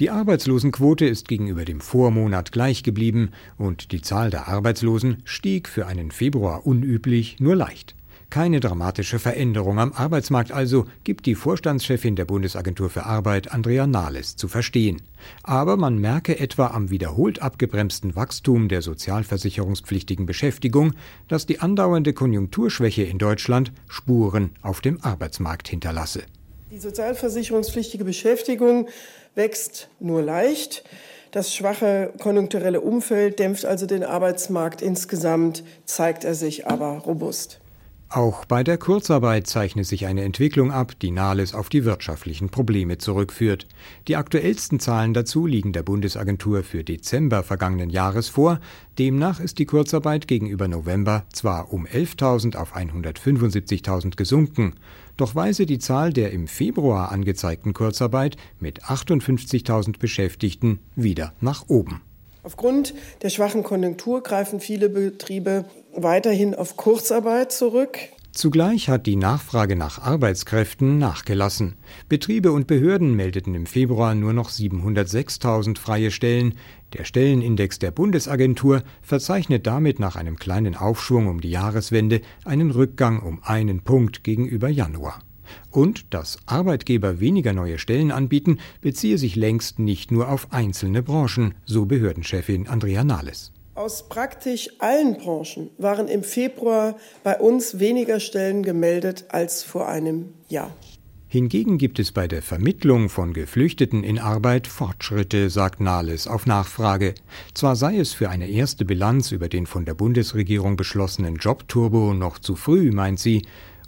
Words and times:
Die 0.00 0.10
Arbeitslosenquote 0.10 1.06
ist 1.06 1.26
gegenüber 1.26 1.64
dem 1.64 1.80
Vormonat 1.80 2.52
gleich 2.52 2.84
geblieben 2.84 3.30
und 3.56 3.90
die 3.90 4.00
Zahl 4.00 4.30
der 4.30 4.46
Arbeitslosen 4.46 5.22
stieg 5.24 5.68
für 5.68 5.88
einen 5.88 6.12
Februar 6.12 6.66
unüblich 6.66 7.40
nur 7.40 7.56
leicht. 7.56 7.96
Keine 8.30 8.60
dramatische 8.60 9.18
Veränderung 9.18 9.80
am 9.80 9.92
Arbeitsmarkt 9.92 10.52
also, 10.52 10.84
gibt 11.02 11.26
die 11.26 11.34
Vorstandschefin 11.34 12.14
der 12.14 12.26
Bundesagentur 12.26 12.90
für 12.90 13.06
Arbeit 13.06 13.50
Andrea 13.50 13.88
Nahles 13.88 14.36
zu 14.36 14.46
verstehen. 14.46 15.02
Aber 15.42 15.76
man 15.76 15.98
merke 15.98 16.38
etwa 16.38 16.68
am 16.68 16.90
wiederholt 16.90 17.42
abgebremsten 17.42 18.14
Wachstum 18.14 18.68
der 18.68 18.82
sozialversicherungspflichtigen 18.82 20.26
Beschäftigung, 20.26 20.92
dass 21.26 21.46
die 21.46 21.58
andauernde 21.58 22.12
Konjunkturschwäche 22.12 23.02
in 23.02 23.18
Deutschland 23.18 23.72
Spuren 23.88 24.50
auf 24.62 24.80
dem 24.80 25.02
Arbeitsmarkt 25.02 25.66
hinterlasse. 25.66 26.22
Die 26.70 26.78
sozialversicherungspflichtige 26.78 28.04
Beschäftigung 28.04 28.88
wächst 29.34 29.88
nur 30.00 30.20
leicht. 30.20 30.84
Das 31.30 31.54
schwache 31.54 32.12
konjunkturelle 32.18 32.82
Umfeld 32.82 33.38
dämpft 33.38 33.64
also 33.64 33.86
den 33.86 34.04
Arbeitsmarkt 34.04 34.82
insgesamt, 34.82 35.62
zeigt 35.86 36.24
er 36.24 36.34
sich 36.34 36.66
aber 36.66 36.98
robust. 36.98 37.58
Auch 38.10 38.46
bei 38.46 38.64
der 38.64 38.78
Kurzarbeit 38.78 39.46
zeichnet 39.46 39.84
sich 39.84 40.06
eine 40.06 40.22
Entwicklung 40.22 40.72
ab, 40.72 40.98
die 40.98 41.10
Nahles 41.10 41.52
auf 41.52 41.68
die 41.68 41.84
wirtschaftlichen 41.84 42.48
Probleme 42.48 42.96
zurückführt. 42.96 43.66
Die 44.08 44.16
aktuellsten 44.16 44.80
Zahlen 44.80 45.12
dazu 45.12 45.46
liegen 45.46 45.74
der 45.74 45.82
Bundesagentur 45.82 46.62
für 46.62 46.84
Dezember 46.84 47.42
vergangenen 47.42 47.90
Jahres 47.90 48.30
vor. 48.30 48.60
Demnach 48.98 49.40
ist 49.40 49.58
die 49.58 49.66
Kurzarbeit 49.66 50.26
gegenüber 50.26 50.68
November 50.68 51.26
zwar 51.30 51.70
um 51.70 51.84
11.000 51.84 52.56
auf 52.56 52.74
175.000 52.74 54.16
gesunken, 54.16 54.76
doch 55.18 55.34
weise 55.34 55.66
die 55.66 55.78
Zahl 55.78 56.10
der 56.10 56.32
im 56.32 56.46
Februar 56.46 57.12
angezeigten 57.12 57.74
Kurzarbeit 57.74 58.38
mit 58.58 58.84
58.000 58.84 59.98
Beschäftigten 59.98 60.78
wieder 60.96 61.34
nach 61.42 61.68
oben. 61.68 62.00
Aufgrund 62.48 62.94
der 63.20 63.28
schwachen 63.28 63.62
Konjunktur 63.62 64.22
greifen 64.22 64.58
viele 64.58 64.88
Betriebe 64.88 65.66
weiterhin 65.94 66.54
auf 66.54 66.78
Kurzarbeit 66.78 67.52
zurück. 67.52 67.98
Zugleich 68.32 68.88
hat 68.88 69.04
die 69.04 69.16
Nachfrage 69.16 69.76
nach 69.76 70.00
Arbeitskräften 70.00 70.96
nachgelassen. 70.96 71.74
Betriebe 72.08 72.50
und 72.50 72.66
Behörden 72.66 73.14
meldeten 73.14 73.54
im 73.54 73.66
Februar 73.66 74.14
nur 74.14 74.32
noch 74.32 74.48
706.000 74.48 75.76
freie 75.76 76.10
Stellen. 76.10 76.54
Der 76.94 77.04
Stellenindex 77.04 77.80
der 77.80 77.90
Bundesagentur 77.90 78.82
verzeichnet 79.02 79.66
damit 79.66 80.00
nach 80.00 80.16
einem 80.16 80.36
kleinen 80.36 80.74
Aufschwung 80.74 81.26
um 81.26 81.42
die 81.42 81.50
Jahreswende 81.50 82.22
einen 82.46 82.70
Rückgang 82.70 83.20
um 83.20 83.40
einen 83.42 83.80
Punkt 83.80 84.24
gegenüber 84.24 84.70
Januar. 84.70 85.20
Und 85.70 86.12
dass 86.14 86.38
Arbeitgeber 86.46 87.20
weniger 87.20 87.52
neue 87.52 87.78
Stellen 87.78 88.10
anbieten, 88.10 88.58
beziehe 88.80 89.18
sich 89.18 89.36
längst 89.36 89.78
nicht 89.78 90.10
nur 90.10 90.28
auf 90.28 90.52
einzelne 90.52 91.02
Branchen, 91.02 91.54
so 91.64 91.86
Behördenchefin 91.86 92.68
Andrea 92.68 93.04
Nahles. 93.04 93.52
Aus 93.74 94.08
praktisch 94.08 94.70
allen 94.80 95.18
Branchen 95.18 95.70
waren 95.78 96.08
im 96.08 96.24
Februar 96.24 96.96
bei 97.22 97.38
uns 97.38 97.78
weniger 97.78 98.18
Stellen 98.18 98.64
gemeldet 98.64 99.26
als 99.28 99.62
vor 99.62 99.86
einem 99.86 100.34
Jahr. 100.48 100.72
Hingegen 101.30 101.76
gibt 101.76 101.98
es 101.98 102.10
bei 102.10 102.26
der 102.26 102.40
Vermittlung 102.40 103.10
von 103.10 103.34
Geflüchteten 103.34 104.02
in 104.02 104.18
Arbeit 104.18 104.66
Fortschritte, 104.66 105.50
sagt 105.50 105.78
Nahles 105.78 106.26
auf 106.26 106.46
Nachfrage. 106.46 107.14
Zwar 107.52 107.76
sei 107.76 107.98
es 107.98 108.14
für 108.14 108.30
eine 108.30 108.48
erste 108.48 108.86
Bilanz 108.86 109.30
über 109.30 109.50
den 109.50 109.66
von 109.66 109.84
der 109.84 109.92
Bundesregierung 109.92 110.78
beschlossenen 110.78 111.36
Jobturbo 111.36 112.14
noch 112.14 112.38
zu 112.38 112.56
früh, 112.56 112.92
meint 112.92 113.20
sie, 113.20 113.42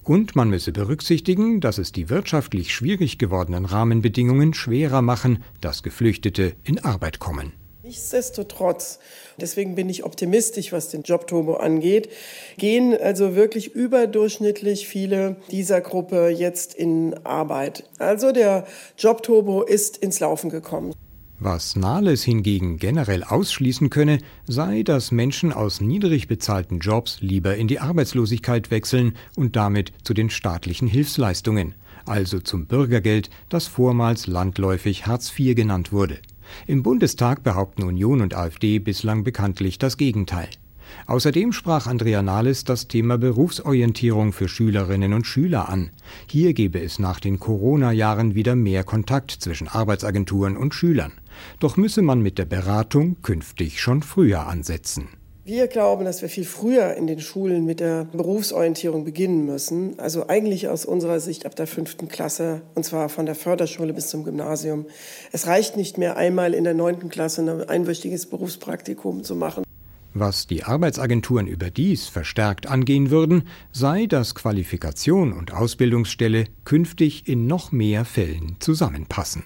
und 0.04 0.36
man 0.36 0.50
müsse 0.50 0.72
berücksichtigen, 0.72 1.60
dass 1.60 1.78
es 1.78 1.92
die 1.92 2.08
wirtschaftlich 2.10 2.74
schwierig 2.74 3.18
gewordenen 3.18 3.64
Rahmenbedingungen 3.64 4.54
schwerer 4.54 5.02
machen, 5.02 5.42
dass 5.60 5.82
Geflüchtete 5.82 6.54
in 6.64 6.78
Arbeit 6.78 7.18
kommen. 7.18 7.52
Nichtsdestotrotz, 7.82 8.98
deswegen 9.40 9.74
bin 9.74 9.88
ich 9.88 10.04
optimistisch, 10.04 10.70
was 10.70 10.90
den 10.90 11.02
Jobturbo 11.02 11.54
angeht, 11.54 12.08
gehen 12.56 12.96
also 12.96 13.34
wirklich 13.34 13.74
überdurchschnittlich 13.74 14.86
viele 14.86 15.36
dieser 15.50 15.80
Gruppe 15.80 16.28
jetzt 16.28 16.74
in 16.74 17.14
Arbeit. 17.24 17.84
Also 17.98 18.32
der 18.32 18.66
Jobturbo 18.96 19.62
ist 19.62 19.96
ins 19.96 20.20
Laufen 20.20 20.50
gekommen. 20.50 20.94
Was 21.42 21.74
Nahles 21.74 22.22
hingegen 22.22 22.76
generell 22.76 23.24
ausschließen 23.24 23.88
könne, 23.88 24.18
sei, 24.46 24.82
dass 24.82 25.10
Menschen 25.10 25.54
aus 25.54 25.80
niedrig 25.80 26.28
bezahlten 26.28 26.80
Jobs 26.80 27.22
lieber 27.22 27.56
in 27.56 27.66
die 27.66 27.80
Arbeitslosigkeit 27.80 28.70
wechseln 28.70 29.14
und 29.36 29.56
damit 29.56 29.94
zu 30.02 30.12
den 30.12 30.28
staatlichen 30.28 30.86
Hilfsleistungen, 30.86 31.74
also 32.04 32.40
zum 32.40 32.66
Bürgergeld, 32.66 33.30
das 33.48 33.68
vormals 33.68 34.26
landläufig 34.26 35.06
Hartz 35.06 35.32
IV 35.38 35.56
genannt 35.56 35.92
wurde. 35.92 36.18
Im 36.66 36.82
Bundestag 36.82 37.42
behaupten 37.42 37.84
Union 37.84 38.20
und 38.20 38.34
AfD 38.34 38.78
bislang 38.78 39.24
bekanntlich 39.24 39.78
das 39.78 39.96
Gegenteil. 39.96 40.50
Außerdem 41.06 41.52
sprach 41.52 41.86
Andrea 41.86 42.22
Nahles 42.22 42.64
das 42.64 42.88
Thema 42.88 43.18
Berufsorientierung 43.18 44.32
für 44.32 44.48
Schülerinnen 44.48 45.12
und 45.12 45.26
Schüler 45.26 45.68
an. 45.68 45.90
Hier 46.26 46.54
gebe 46.54 46.80
es 46.80 46.98
nach 46.98 47.20
den 47.20 47.38
Corona-Jahren 47.38 48.34
wieder 48.34 48.54
mehr 48.54 48.84
Kontakt 48.84 49.30
zwischen 49.30 49.68
Arbeitsagenturen 49.68 50.56
und 50.56 50.74
Schülern. 50.74 51.12
Doch 51.58 51.76
müsse 51.76 52.02
man 52.02 52.20
mit 52.20 52.38
der 52.38 52.44
Beratung 52.44 53.22
künftig 53.22 53.80
schon 53.80 54.02
früher 54.02 54.46
ansetzen. 54.46 55.08
Wir 55.42 55.68
glauben, 55.68 56.04
dass 56.04 56.22
wir 56.22 56.28
viel 56.28 56.44
früher 56.44 56.94
in 56.94 57.06
den 57.08 57.18
Schulen 57.18 57.64
mit 57.64 57.80
der 57.80 58.04
Berufsorientierung 58.04 59.04
beginnen 59.04 59.46
müssen. 59.46 59.98
Also 59.98 60.28
eigentlich 60.28 60.68
aus 60.68 60.84
unserer 60.84 61.18
Sicht 61.18 61.44
ab 61.44 61.56
der 61.56 61.66
fünften 61.66 62.08
Klasse, 62.08 62.60
und 62.74 62.84
zwar 62.84 63.08
von 63.08 63.26
der 63.26 63.34
Förderschule 63.34 63.92
bis 63.92 64.08
zum 64.08 64.22
Gymnasium. 64.22 64.86
Es 65.32 65.46
reicht 65.46 65.76
nicht 65.76 65.98
mehr 65.98 66.16
einmal 66.16 66.54
in 66.54 66.64
der 66.64 66.74
neunten 66.74 67.08
Klasse 67.08 67.40
ein 67.40 67.68
einwöchiges 67.68 68.26
Berufspraktikum 68.26 69.24
zu 69.24 69.34
machen. 69.34 69.64
Was 70.12 70.46
die 70.46 70.64
Arbeitsagenturen 70.64 71.46
überdies 71.46 72.08
verstärkt 72.08 72.66
angehen 72.66 73.10
würden, 73.10 73.44
sei, 73.70 74.06
dass 74.06 74.34
Qualifikation 74.34 75.32
und 75.32 75.52
Ausbildungsstelle 75.52 76.46
künftig 76.64 77.28
in 77.28 77.46
noch 77.46 77.70
mehr 77.70 78.04
Fällen 78.04 78.56
zusammenpassen. 78.58 79.44